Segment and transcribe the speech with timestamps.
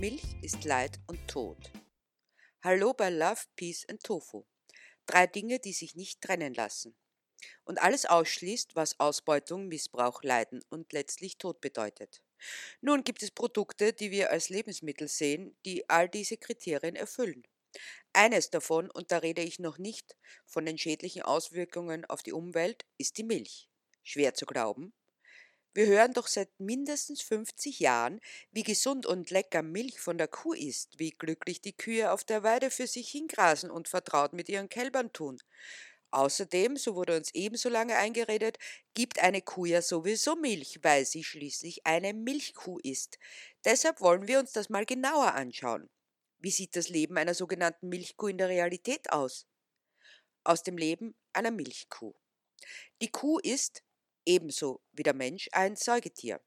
[0.00, 1.58] Milch ist Leid und Tod.
[2.62, 4.46] Hallo bei Love, Peace and Tofu.
[5.04, 6.96] Drei Dinge, die sich nicht trennen lassen.
[7.64, 12.22] Und alles ausschließt, was Ausbeutung, Missbrauch, Leiden und letztlich Tod bedeutet.
[12.80, 17.42] Nun gibt es Produkte, die wir als Lebensmittel sehen, die all diese Kriterien erfüllen.
[18.14, 22.86] Eines davon, und da rede ich noch nicht von den schädlichen Auswirkungen auf die Umwelt,
[22.96, 23.68] ist die Milch.
[24.02, 24.94] Schwer zu glauben,
[25.72, 28.20] wir hören doch seit mindestens 50 Jahren,
[28.50, 32.42] wie gesund und lecker Milch von der Kuh ist, wie glücklich die Kühe auf der
[32.42, 35.40] Weide für sich hingrasen und vertraut mit ihren Kälbern tun.
[36.10, 38.58] Außerdem, so wurde uns ebenso lange eingeredet,
[38.94, 43.18] gibt eine Kuh ja sowieso Milch, weil sie schließlich eine Milchkuh ist.
[43.64, 45.88] Deshalb wollen wir uns das mal genauer anschauen.
[46.40, 49.46] Wie sieht das Leben einer sogenannten Milchkuh in der Realität aus?
[50.42, 52.14] Aus dem Leben einer Milchkuh.
[53.02, 53.84] Die Kuh ist,
[54.26, 56.40] ebenso wie der Mensch ein Säugetier.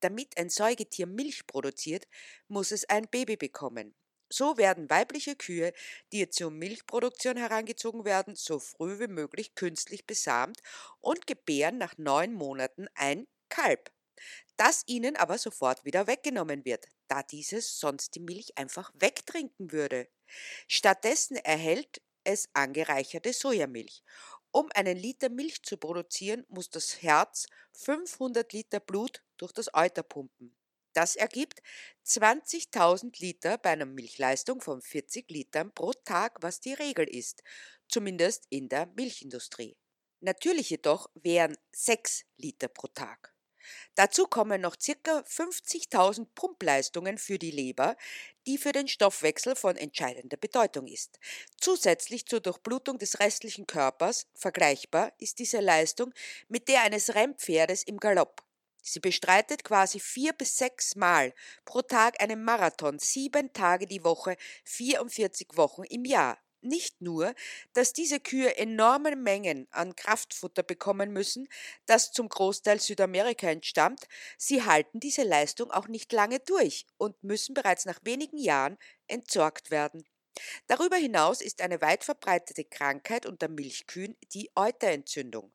[0.00, 2.06] Damit ein Säugetier Milch produziert,
[2.48, 3.94] muss es ein Baby bekommen.
[4.30, 5.72] So werden weibliche Kühe,
[6.12, 10.60] die zur Milchproduktion herangezogen werden, so früh wie möglich künstlich besamt
[11.00, 13.90] und gebären nach neun Monaten ein Kalb,
[14.56, 20.08] das ihnen aber sofort wieder weggenommen wird, da dieses sonst die Milch einfach wegtrinken würde.
[20.68, 24.02] Stattdessen erhält es angereicherte Sojamilch
[24.52, 30.02] um einen Liter Milch zu produzieren, muss das Herz 500 Liter Blut durch das Euter
[30.02, 30.54] pumpen.
[30.92, 31.62] Das ergibt
[32.06, 37.42] 20.000 Liter bei einer Milchleistung von 40 Litern pro Tag, was die Regel ist,
[37.88, 39.76] zumindest in der Milchindustrie.
[40.20, 43.37] Natürlich jedoch wären 6 Liter pro Tag.
[43.94, 45.18] Dazu kommen noch ca.
[45.20, 47.96] 50.000 Pumpleistungen für die Leber,
[48.46, 51.18] die für den Stoffwechsel von entscheidender Bedeutung ist.
[51.60, 56.12] Zusätzlich zur Durchblutung des restlichen Körpers vergleichbar ist diese Leistung
[56.48, 58.42] mit der eines Rennpferdes im Galopp.
[58.80, 64.36] Sie bestreitet quasi vier bis sechs Mal pro Tag einen Marathon, sieben Tage die Woche,
[64.64, 66.38] 44 Wochen im Jahr.
[66.60, 67.34] Nicht nur,
[67.72, 71.48] dass diese Kühe enorme Mengen an Kraftfutter bekommen müssen,
[71.86, 77.54] das zum Großteil Südamerika entstammt, sie halten diese Leistung auch nicht lange durch und müssen
[77.54, 78.76] bereits nach wenigen Jahren
[79.06, 80.04] entsorgt werden.
[80.66, 85.52] Darüber hinaus ist eine weit verbreitete Krankheit unter Milchkühen die Euterentzündung.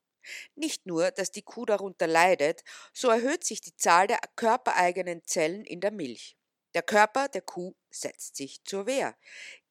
[0.56, 2.64] Nicht nur, dass die Kuh darunter leidet,
[2.94, 6.38] so erhöht sich die Zahl der körpereigenen Zellen in der Milch.
[6.74, 9.16] Der Körper der Kuh setzt sich zur Wehr.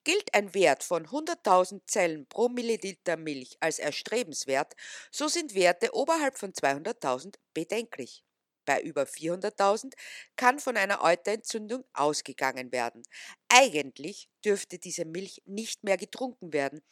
[0.05, 4.75] Gilt ein Wert von 100.000 Zellen pro Milliliter Milch als erstrebenswert,
[5.13, 8.25] so sind Werte oberhalb von 200.000 bedenklich.
[8.65, 9.95] Bei über 400.000
[10.37, 13.03] kann von einer Euterentzündung ausgegangen werden.
[13.49, 16.83] Eigentlich dürfte diese Milch nicht mehr getrunken werden.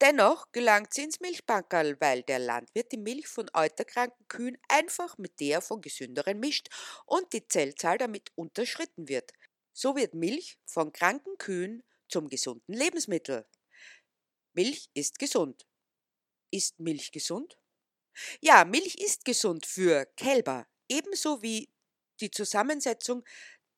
[0.00, 5.38] Dennoch gelangt sie ins Milchbankerl, weil der Landwirt die Milch von euterkranken Kühen einfach mit
[5.40, 6.68] der von gesünderen mischt
[7.04, 9.32] und die Zellzahl damit unterschritten wird.
[9.74, 13.46] So wird Milch von kranken Kühen zum gesunden Lebensmittel.
[14.54, 15.66] Milch ist gesund.
[16.50, 17.58] Ist Milch gesund?
[18.40, 21.68] Ja, Milch ist gesund für Kälber, ebenso wie
[22.20, 23.24] die Zusammensetzung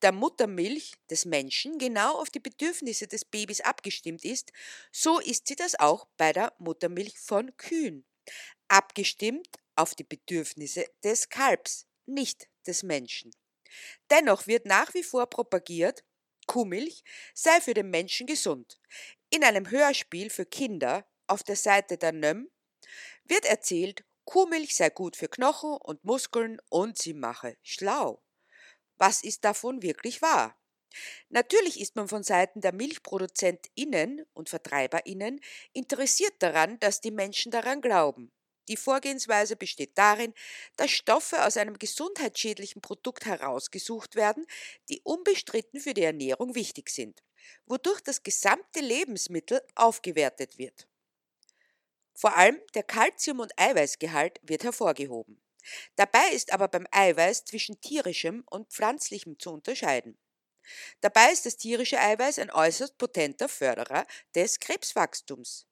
[0.03, 4.53] der Muttermilch des Menschen genau auf die Bedürfnisse des Babys abgestimmt ist,
[4.93, 8.07] so ist sie das auch bei der Muttermilch von Kühen.
[8.69, 13.33] Abgestimmt auf die Bedürfnisse des Kalbs, nicht des Menschen.
[14.11, 16.05] Dennoch wird nach wie vor propagiert,
[16.47, 18.81] Kuhmilch sei für den Menschen gesund.
[19.31, 22.51] In einem Hörspiel für Kinder auf der Seite der NÖM
[23.25, 28.23] wird erzählt, Kuhmilch sei gut für Knochen und Muskeln und sie mache schlau.
[28.99, 30.57] Was ist davon wirklich wahr?
[31.29, 35.41] Natürlich ist man von Seiten der MilchproduzentInnen und VertreiberInnen
[35.73, 38.33] interessiert daran, dass die Menschen daran glauben.
[38.71, 40.33] Die Vorgehensweise besteht darin,
[40.77, 44.47] dass Stoffe aus einem gesundheitsschädlichen Produkt herausgesucht werden,
[44.89, 47.21] die unbestritten für die Ernährung wichtig sind,
[47.67, 50.87] wodurch das gesamte Lebensmittel aufgewertet wird.
[52.15, 55.43] Vor allem der Kalzium- und Eiweißgehalt wird hervorgehoben.
[55.97, 60.17] Dabei ist aber beim Eiweiß zwischen tierischem und pflanzlichem zu unterscheiden.
[61.01, 64.07] Dabei ist das tierische Eiweiß ein äußerst potenter Förderer
[64.37, 65.67] des Krebswachstums.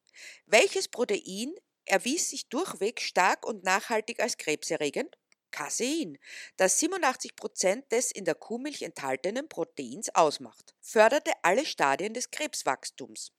[0.46, 1.54] Welches Protein
[1.88, 5.16] erwies sich durchweg stark und nachhaltig als krebserregend.
[5.50, 6.18] Casein,
[6.56, 13.32] das 87 Prozent des in der Kuhmilch enthaltenen Proteins ausmacht, förderte alle Stadien des Krebswachstums.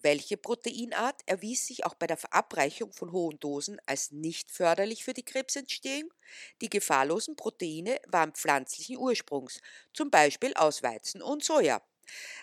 [0.00, 5.12] Welche Proteinart erwies sich auch bei der Verabreichung von hohen Dosen als nicht förderlich für
[5.12, 6.12] die Krebsentstehung?
[6.60, 9.60] Die gefahrlosen Proteine waren pflanzlichen Ursprungs,
[9.92, 11.82] zum Beispiel aus Weizen und Soja.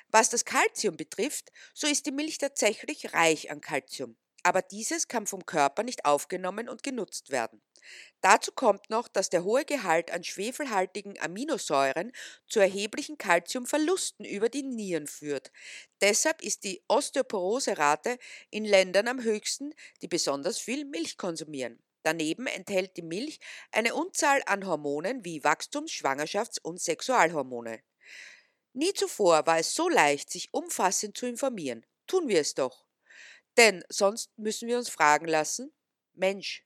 [0.10, 5.26] Was das Kalzium betrifft, so ist die Milch tatsächlich reich an Kalzium aber dieses kann
[5.26, 7.64] vom Körper nicht aufgenommen und genutzt werden.
[8.22, 12.12] Dazu kommt noch, dass der hohe Gehalt an schwefelhaltigen Aminosäuren
[12.48, 15.52] zu erheblichen Kalziumverlusten über die Nieren führt.
[16.00, 18.20] Deshalb ist die Osteoporoserate
[18.52, 21.82] in Ländern am höchsten, die besonders viel Milch konsumieren.
[22.04, 23.40] Daneben enthält die Milch
[23.72, 27.82] eine Unzahl an Hormonen wie Wachstums-, Schwangerschafts- und Sexualhormone.
[28.74, 31.84] Nie zuvor war es so leicht, sich umfassend zu informieren.
[32.06, 32.85] Tun wir es doch.
[33.58, 35.72] Denn sonst müssen wir uns fragen lassen,
[36.14, 36.66] Mensch,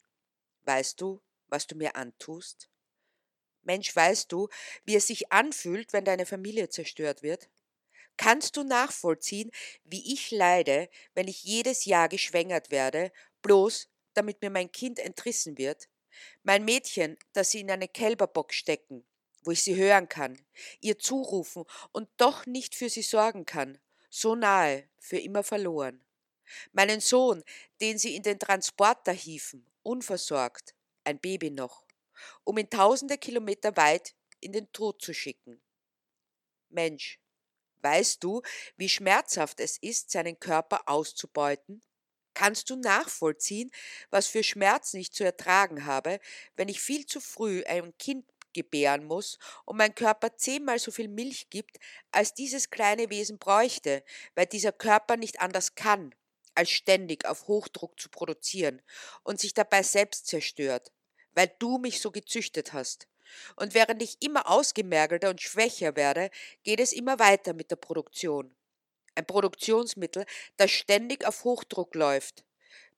[0.64, 2.70] weißt du, was du mir antust?
[3.62, 4.48] Mensch, weißt du,
[4.86, 7.50] wie es sich anfühlt, wenn deine Familie zerstört wird?
[8.18, 9.52] Kannst du nachvollziehen,
[9.84, 15.58] wie ich leide, wenn ich jedes Jahr geschwängert werde, bloß damit mir mein Kind entrissen
[15.58, 15.88] wird?
[16.44, 19.06] Mein Mädchen, das sie in eine Kälberbock stecken,
[19.44, 20.42] wo ich sie hören kann,
[20.82, 26.04] ihr zurufen und doch nicht für sie sorgen kann, so nahe, für immer verloren.
[26.72, 27.44] Meinen Sohn,
[27.82, 31.86] den sie in den Transporter hieven, unversorgt, ein Baby noch,
[32.44, 35.62] um ihn tausende Kilometer weit in den Tod zu schicken.
[36.70, 37.20] Mensch,
[37.82, 38.42] weißt du,
[38.78, 41.82] wie schmerzhaft es ist, seinen Körper auszubeuten?
[42.34, 43.72] Kannst du nachvollziehen,
[44.12, 46.20] was für Schmerzen ich zu ertragen habe,
[46.56, 51.08] wenn ich viel zu früh ein Kind gebären muss und mein Körper zehnmal so viel
[51.08, 51.78] Milch gibt,
[52.12, 54.04] als dieses kleine Wesen bräuchte,
[54.36, 56.16] weil dieser Körper nicht anders kann,
[56.60, 58.82] als ständig auf Hochdruck zu produzieren
[59.24, 60.92] und sich dabei selbst zerstört,
[61.32, 63.08] weil du mich so gezüchtet hast.
[63.56, 66.30] Und während ich immer ausgemergelter und schwächer werde,
[66.64, 68.54] geht es immer weiter mit der Produktion.
[69.16, 70.26] Ein Produktionsmittel,
[70.58, 72.44] das ständig auf Hochdruck läuft,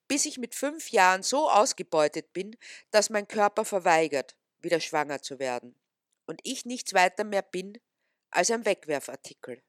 [0.07, 2.57] bis ich mit fünf Jahren so ausgebeutet bin,
[2.89, 5.75] dass mein Körper verweigert, wieder schwanger zu werden,
[6.25, 7.79] und ich nichts weiter mehr bin
[8.31, 9.61] als ein Wegwerfartikel.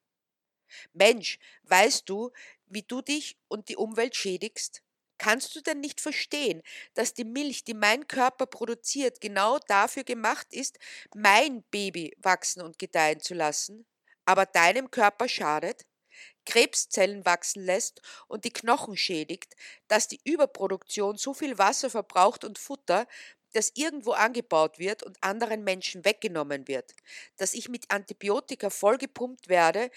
[0.93, 2.33] Mensch, weißt du,
[2.73, 4.83] wie du dich und die Umwelt schädigst?
[5.19, 6.63] Kannst du denn nicht verstehen,
[6.95, 10.79] dass die Milch, die mein Körper produziert, genau dafür gemacht ist,
[11.15, 13.87] mein Baby wachsen und gedeihen zu lassen,
[14.25, 15.87] aber deinem Körper schadet?
[16.45, 19.55] Krebszellen wachsen lässt und die Knochen schädigt,
[19.89, 23.07] dass die Überproduktion so viel Wasser verbraucht und Futter,
[23.53, 26.95] das irgendwo angebaut wird und anderen Menschen weggenommen wird,
[27.37, 29.91] dass ich mit Antibiotika vollgepumpt werde,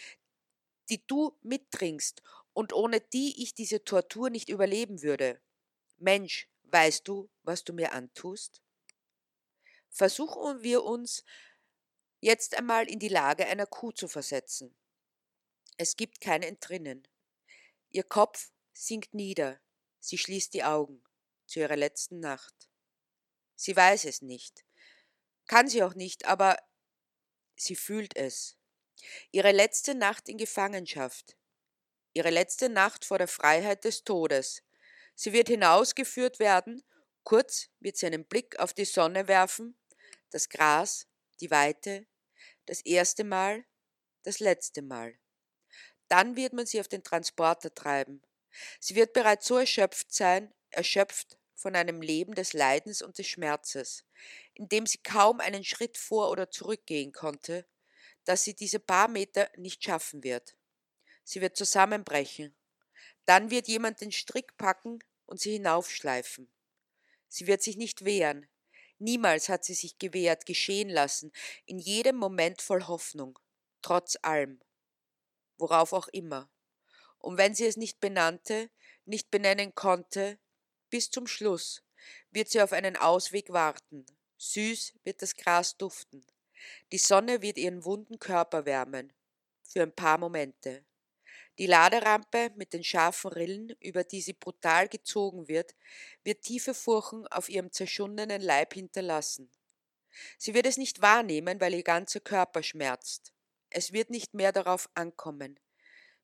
[0.89, 2.22] die du mittrinkst
[2.56, 5.42] und ohne die ich diese Tortur nicht überleben würde.
[5.98, 8.62] Mensch, weißt du, was du mir antust?
[9.90, 11.25] Versuchen wir uns
[12.22, 14.74] jetzt einmal in die Lage einer Kuh zu versetzen.
[15.75, 17.06] Es gibt kein Entrinnen.
[17.90, 19.60] Ihr Kopf sinkt nieder,
[20.00, 21.04] sie schließt die Augen
[21.48, 22.69] zu ihrer letzten Nacht.
[23.56, 24.66] Sie weiß es nicht,
[25.48, 26.58] kann sie auch nicht, aber
[27.58, 28.58] sie fühlt es.
[29.31, 31.38] Ihre letzte Nacht in Gefangenschaft,
[32.15, 34.63] ihre letzte Nacht vor der Freiheit des Todes.
[35.15, 36.83] Sie wird hinausgeführt werden,
[37.23, 39.77] kurz wird sie einen Blick auf die Sonne werfen,
[40.31, 41.07] das Gras,
[41.41, 42.07] die Weite,
[42.65, 43.65] das erste Mal,
[44.23, 45.19] das letzte Mal.
[46.07, 48.21] Dann wird man sie auf den Transporter treiben.
[48.79, 54.06] Sie wird bereits so erschöpft sein, erschöpft von einem Leben des Leidens und des Schmerzes,
[54.53, 57.65] in dem sie kaum einen Schritt vor oder zurückgehen konnte,
[58.23, 60.56] dass sie diese paar Meter nicht schaffen wird.
[61.25, 62.56] Sie wird zusammenbrechen.
[63.25, 66.50] Dann wird jemand den Strick packen und sie hinaufschleifen.
[67.27, 68.48] Sie wird sich nicht wehren.
[69.00, 71.34] Niemals hat sie sich gewehrt, geschehen lassen,
[71.65, 73.38] in jedem Moment voll Hoffnung,
[73.82, 74.62] trotz allem.
[75.58, 76.50] Worauf auch immer.
[77.17, 78.70] Und wenn sie es nicht benannte,
[79.05, 80.39] nicht benennen konnte,
[80.89, 81.84] bis zum Schluss
[82.32, 84.05] wird sie auf einen Ausweg warten.
[84.38, 86.25] Süß wird das Gras duften.
[86.91, 89.12] Die Sonne wird ihren wunden Körper wärmen.
[89.63, 90.86] Für ein paar Momente.
[91.57, 95.74] Die Laderampe mit den scharfen Rillen, über die sie brutal gezogen wird,
[96.25, 99.50] wird tiefe Furchen auf ihrem zerschundenen Leib hinterlassen.
[100.38, 103.31] Sie wird es nicht wahrnehmen, weil ihr ganzer Körper schmerzt.
[103.69, 105.59] Es wird nicht mehr darauf ankommen.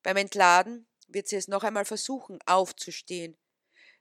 [0.04, 3.38] Beim Entladen wird sie es noch einmal versuchen, aufzustehen.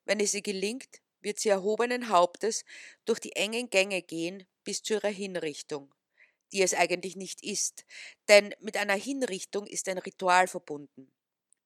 [0.05, 2.65] Wenn es ihr gelingt, wird sie erhobenen Hauptes
[3.05, 5.95] durch die engen Gänge gehen bis zu ihrer Hinrichtung,
[6.53, 7.85] die es eigentlich nicht ist,
[8.29, 11.13] denn mit einer Hinrichtung ist ein Ritual verbunden.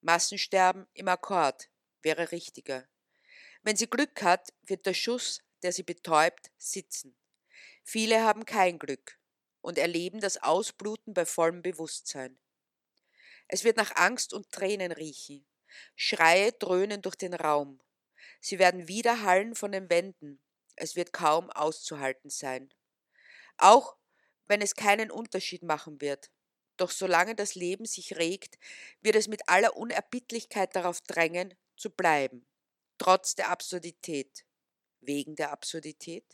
[0.05, 1.71] Massensterben im Akkord
[2.03, 2.87] wäre richtiger.
[3.63, 7.17] Wenn sie Glück hat, wird der Schuss, der sie betäubt, sitzen.
[7.83, 9.19] Viele haben kein Glück
[9.63, 12.39] und erleben das Ausbluten bei vollem Bewusstsein.
[13.49, 15.47] Es wird nach Angst und Tränen riechen.
[15.97, 17.81] Schreie dröhnen durch den Raum.
[18.41, 20.39] Sie werden widerhallen von den Wänden.
[20.77, 22.75] Es wird kaum auszuhalten sein.
[23.57, 23.97] Auch
[24.45, 26.31] wenn es keinen Unterschied machen wird.
[26.77, 28.59] Doch solange das Leben sich regt,
[29.01, 32.47] wird es mit aller Unerbittlichkeit darauf drängen, zu bleiben,
[32.99, 34.45] trotz der Absurdität.
[35.01, 36.25] Wegen der Absurdität?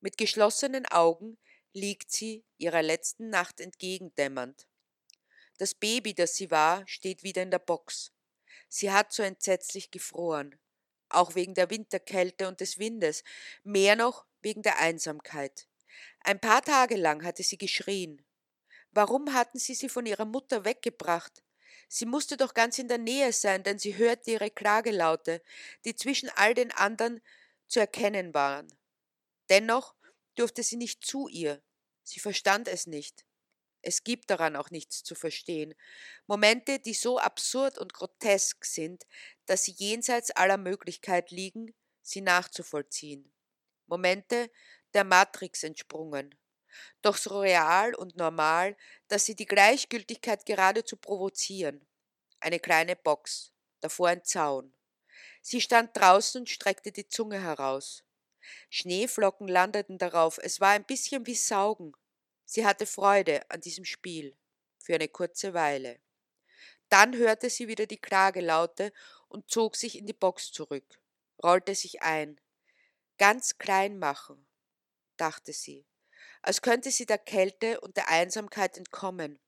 [0.00, 1.38] Mit geschlossenen Augen
[1.72, 4.66] liegt sie ihrer letzten Nacht entgegendämmernd.
[5.58, 8.12] Das Baby, das sie war, steht wieder in der Box.
[8.68, 10.58] Sie hat so entsetzlich gefroren,
[11.08, 13.22] auch wegen der Winterkälte und des Windes,
[13.62, 15.68] mehr noch wegen der Einsamkeit.
[16.20, 18.24] Ein paar Tage lang hatte sie geschrien.
[18.94, 21.42] Warum hatten sie sie von ihrer Mutter weggebracht?
[21.88, 25.42] Sie musste doch ganz in der Nähe sein, denn sie hörte ihre Klagelaute,
[25.84, 27.20] die zwischen all den anderen
[27.66, 28.72] zu erkennen waren.
[29.50, 29.96] Dennoch
[30.36, 31.60] durfte sie nicht zu ihr.
[32.04, 33.26] Sie verstand es nicht.
[33.82, 35.74] Es gibt daran auch nichts zu verstehen.
[36.26, 39.04] Momente, die so absurd und grotesk sind,
[39.46, 43.32] dass sie jenseits aller Möglichkeit liegen, sie nachzuvollziehen.
[43.86, 44.50] Momente
[44.94, 46.34] der Matrix entsprungen.
[47.02, 48.76] Doch so real und normal,
[49.08, 51.86] dass sie die Gleichgültigkeit geradezu provozieren.
[52.40, 54.74] Eine kleine Box, davor ein Zaun.
[55.42, 58.02] Sie stand draußen und streckte die Zunge heraus.
[58.70, 61.92] Schneeflocken landeten darauf, es war ein bisschen wie Saugen.
[62.44, 64.36] Sie hatte Freude an diesem Spiel,
[64.78, 66.00] für eine kurze Weile.
[66.88, 68.92] Dann hörte sie wieder die Klagelaute
[69.28, 71.00] und zog sich in die Box zurück,
[71.42, 72.40] rollte sich ein.
[73.18, 74.46] Ganz klein machen,
[75.16, 75.86] dachte sie,
[76.44, 79.40] als könnte sie der Kälte und der Einsamkeit entkommen.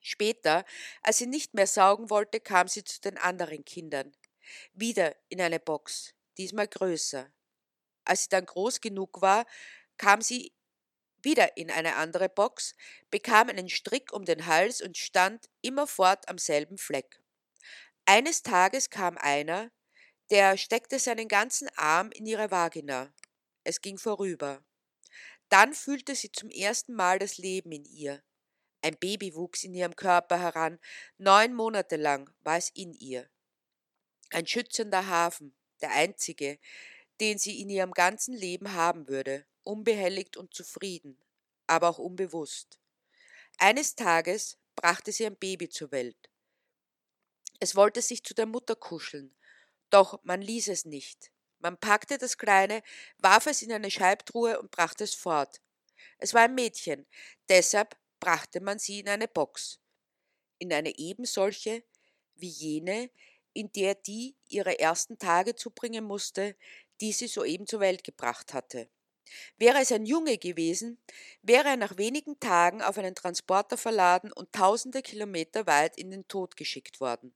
[0.00, 0.64] Später,
[1.02, 4.14] als sie nicht mehr saugen wollte, kam sie zu den anderen Kindern.
[4.72, 7.30] Wieder in eine Box, diesmal größer.
[8.04, 9.46] Als sie dann groß genug war,
[9.96, 10.52] kam sie
[11.22, 12.74] wieder in eine andere Box,
[13.10, 17.20] bekam einen Strick um den Hals und stand immerfort am selben Fleck.
[18.04, 19.70] Eines Tages kam einer,
[20.30, 23.12] der steckte seinen ganzen Arm in ihre Vagina.
[23.62, 24.62] Es ging vorüber.
[25.54, 28.24] Dann fühlte sie zum ersten Mal das Leben in ihr.
[28.82, 30.80] Ein Baby wuchs in ihrem Körper heran,
[31.16, 33.30] neun Monate lang war es in ihr.
[34.30, 36.58] Ein schützender Hafen, der einzige,
[37.20, 41.20] den sie in ihrem ganzen Leben haben würde, unbehelligt und zufrieden,
[41.68, 42.80] aber auch unbewusst.
[43.58, 46.32] Eines Tages brachte sie ein Baby zur Welt.
[47.60, 49.32] Es wollte sich zu der Mutter kuscheln,
[49.90, 51.30] doch man ließ es nicht.
[51.64, 52.82] Man packte das Kleine,
[53.16, 55.62] warf es in eine Scheibtruhe und brachte es fort.
[56.18, 57.06] Es war ein Mädchen,
[57.48, 59.80] deshalb brachte man sie in eine Box.
[60.58, 61.82] In eine ebensolche
[62.34, 63.08] wie jene,
[63.54, 66.54] in der die ihre ersten Tage zubringen musste,
[67.00, 68.90] die sie soeben zur Welt gebracht hatte.
[69.56, 70.98] Wäre es ein Junge gewesen,
[71.40, 76.28] wäre er nach wenigen Tagen auf einen Transporter verladen und tausende Kilometer weit in den
[76.28, 77.34] Tod geschickt worden.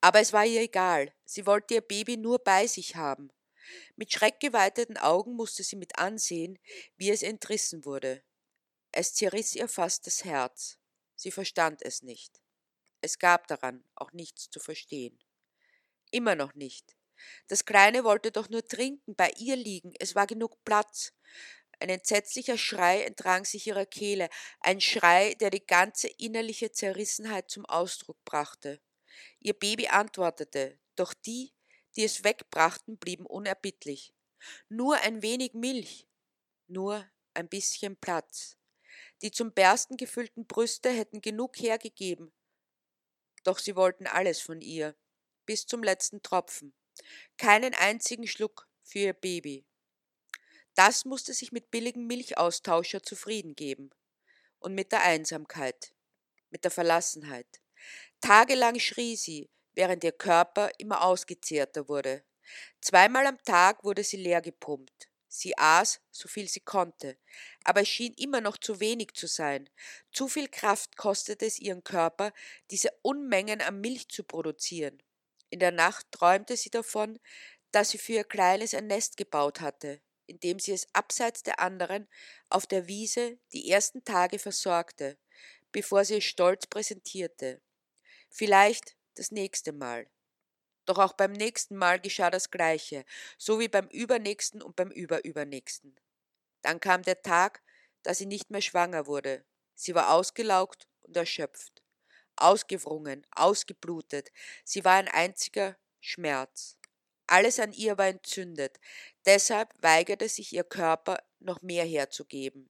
[0.00, 3.30] Aber es war ihr egal, sie wollte ihr Baby nur bei sich haben.
[3.96, 6.58] Mit schreckgeweiteten Augen musste sie mit ansehen,
[6.96, 8.22] wie es entrissen wurde.
[8.90, 10.78] Es zerriss ihr fast das Herz.
[11.14, 12.40] Sie verstand es nicht.
[13.00, 15.18] Es gab daran auch nichts zu verstehen.
[16.10, 16.94] Immer noch nicht.
[17.48, 21.12] Das Kleine wollte doch nur trinken, bei ihr liegen, es war genug Platz.
[21.80, 24.28] Ein entsetzlicher Schrei entrang sich ihrer Kehle,
[24.60, 28.80] ein Schrei, der die ganze innerliche Zerrissenheit zum Ausdruck brachte.
[29.40, 31.52] Ihr Baby antwortete, doch die,
[31.96, 34.14] die es wegbrachten, blieben unerbittlich.
[34.68, 36.06] Nur ein wenig Milch,
[36.66, 38.56] nur ein bisschen Platz.
[39.22, 42.32] Die zum Bersten gefüllten Brüste hätten genug hergegeben,
[43.44, 44.96] doch sie wollten alles von ihr,
[45.46, 46.74] bis zum letzten Tropfen
[47.36, 49.66] keinen einzigen Schluck für ihr Baby.
[50.74, 53.90] Das musste sich mit billigem Milchaustauscher zufrieden geben.
[54.58, 55.92] Und mit der Einsamkeit,
[56.50, 57.61] mit der Verlassenheit.
[58.22, 62.22] Tagelang schrie sie, während ihr Körper immer ausgezehrter wurde.
[62.80, 65.08] Zweimal am Tag wurde sie leer gepumpt.
[65.26, 67.16] Sie aß, so viel sie konnte,
[67.64, 69.68] aber es schien immer noch zu wenig zu sein.
[70.12, 72.32] Zu viel Kraft kostete es ihren Körper,
[72.70, 75.02] diese Unmengen an Milch zu produzieren.
[75.50, 77.18] In der Nacht träumte sie davon,
[77.72, 81.58] dass sie für ihr Kleines ein Nest gebaut hatte, in dem sie es abseits der
[81.58, 82.06] anderen
[82.50, 85.18] auf der Wiese die ersten Tage versorgte,
[85.72, 87.60] bevor sie es stolz präsentierte.
[88.32, 90.08] Vielleicht das nächste Mal.
[90.86, 93.04] Doch auch beim nächsten Mal geschah das Gleiche,
[93.38, 95.94] so wie beim übernächsten und beim überübernächsten.
[96.62, 97.62] Dann kam der Tag,
[98.02, 99.44] da sie nicht mehr schwanger wurde.
[99.74, 101.82] Sie war ausgelaugt und erschöpft
[102.36, 104.32] ausgewrungen, ausgeblutet.
[104.64, 106.76] Sie war ein einziger Schmerz.
[107.26, 108.78] Alles an ihr war entzündet,
[109.24, 112.68] deshalb weigerte sich ihr Körper noch mehr herzugeben.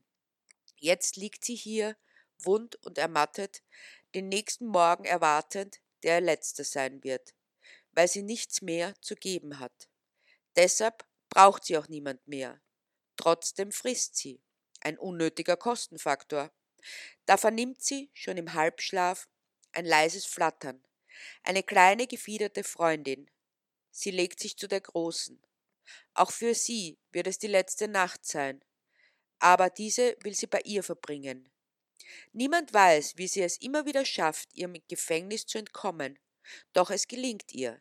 [0.76, 1.96] Jetzt liegt sie hier,
[2.44, 3.62] wund und ermattet,
[4.14, 7.34] den nächsten Morgen erwartend, der ihr letzter sein wird,
[7.92, 9.88] weil sie nichts mehr zu geben hat.
[10.56, 12.60] Deshalb braucht sie auch niemand mehr.
[13.16, 14.42] Trotzdem frisst sie.
[14.80, 16.50] Ein unnötiger Kostenfaktor.
[17.26, 19.28] Da vernimmt sie, schon im Halbschlaf,
[19.72, 20.82] ein leises Flattern.
[21.42, 23.30] Eine kleine gefiederte Freundin.
[23.90, 25.40] Sie legt sich zu der Großen.
[26.14, 28.64] Auch für sie wird es die letzte Nacht sein,
[29.38, 31.51] aber diese will sie bei ihr verbringen.
[32.32, 36.18] Niemand weiß, wie sie es immer wieder schafft, ihrem Gefängnis zu entkommen,
[36.72, 37.80] doch es gelingt ihr.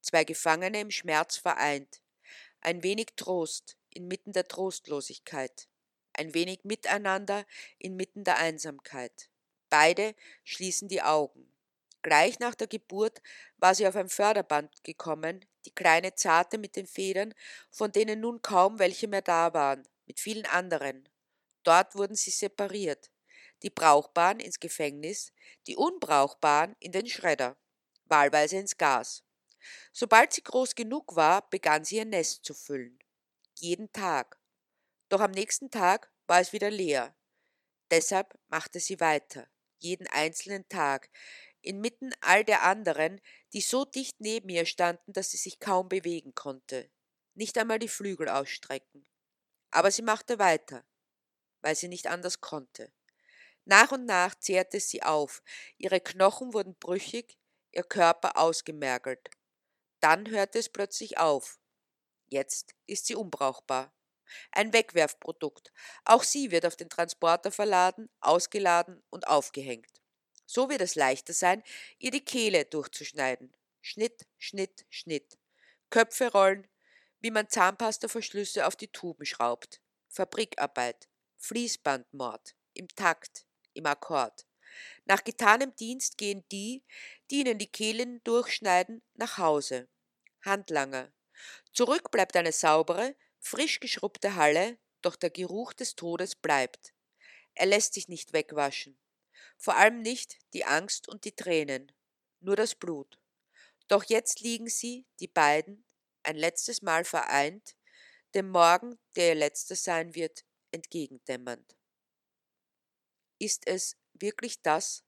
[0.00, 2.02] Zwei Gefangene im Schmerz vereint,
[2.60, 5.68] ein wenig Trost inmitten der Trostlosigkeit,
[6.12, 7.46] ein wenig Miteinander
[7.78, 9.28] inmitten der Einsamkeit.
[9.70, 11.50] Beide schließen die Augen.
[12.02, 13.22] Gleich nach der Geburt
[13.56, 17.34] war sie auf ein Förderband gekommen, die kleine Zarte mit den Federn,
[17.70, 21.08] von denen nun kaum welche mehr da waren, mit vielen anderen.
[21.62, 23.10] Dort wurden sie separiert,
[23.64, 25.32] die Brauchbaren ins Gefängnis,
[25.66, 27.56] die Unbrauchbaren in den Schredder,
[28.04, 29.24] wahlweise ins Gas.
[29.90, 32.98] Sobald sie groß genug war, begann sie ihr Nest zu füllen.
[33.54, 34.38] Jeden Tag.
[35.08, 37.16] Doch am nächsten Tag war es wieder leer.
[37.90, 41.08] Deshalb machte sie weiter, jeden einzelnen Tag,
[41.62, 43.20] inmitten all der anderen,
[43.54, 46.90] die so dicht neben ihr standen, dass sie sich kaum bewegen konnte,
[47.34, 49.06] nicht einmal die Flügel ausstrecken.
[49.70, 50.84] Aber sie machte weiter,
[51.62, 52.92] weil sie nicht anders konnte.
[53.64, 55.42] Nach und nach zehrte sie auf,
[55.78, 57.38] ihre Knochen wurden brüchig,
[57.72, 59.30] ihr Körper ausgemergelt.
[60.00, 61.58] Dann hörte es plötzlich auf.
[62.28, 63.92] Jetzt ist sie unbrauchbar.
[64.52, 65.72] Ein Wegwerfprodukt.
[66.04, 70.02] Auch sie wird auf den Transporter verladen, ausgeladen und aufgehängt.
[70.46, 71.62] So wird es leichter sein,
[71.98, 73.56] ihr die Kehle durchzuschneiden.
[73.80, 75.38] Schnitt, Schnitt, Schnitt.
[75.90, 76.66] Köpfe rollen,
[77.20, 79.80] wie man Zahnpastaverschlüsse auf die Tuben schraubt.
[80.08, 84.46] Fabrikarbeit, Fließbandmord, im Takt, im Akkord.
[85.04, 86.84] Nach getanem Dienst gehen die,
[87.30, 89.88] die ihnen die Kehlen durchschneiden, nach Hause.
[90.42, 91.12] Handlanger.
[91.72, 96.94] Zurück bleibt eine saubere, frisch geschrubbte Halle, doch der Geruch des Todes bleibt.
[97.54, 98.98] Er lässt sich nicht wegwaschen
[99.56, 101.92] vor allem nicht die Angst und die Tränen,
[102.40, 103.18] nur das Blut.
[103.88, 105.84] Doch jetzt liegen sie, die beiden,
[106.22, 107.76] ein letztes Mal vereint,
[108.34, 111.76] dem Morgen, der ihr letzter sein wird, entgegendämmernd.
[113.44, 115.04] Ist es wirklich das,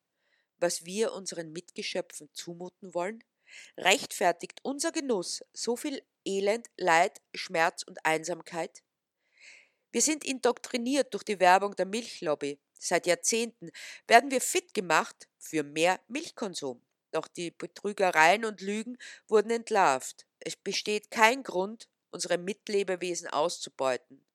[0.58, 3.24] was wir unseren Mitgeschöpfen zumuten wollen?
[3.78, 8.82] Rechtfertigt unser Genuss so viel Elend, Leid, Schmerz und Einsamkeit?
[9.90, 13.70] Wir sind indoktriniert durch die Werbung der Milchlobby, Seit Jahrzehnten
[14.06, 16.84] werden wir fit gemacht für mehr Milchkonsum.
[17.12, 20.26] Doch die Betrügereien und Lügen wurden entlarvt.
[20.40, 24.26] Es besteht kein Grund, unsere Mitlebewesen auszubeuten.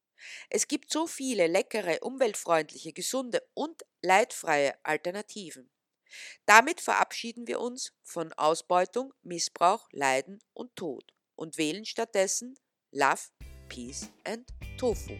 [0.49, 5.69] Es gibt so viele leckere, umweltfreundliche, gesunde und leidfreie Alternativen.
[6.45, 12.59] Damit verabschieden wir uns von Ausbeutung, Missbrauch, Leiden und Tod und wählen stattdessen
[12.91, 13.21] Love,
[13.69, 15.17] Peace and Tofu.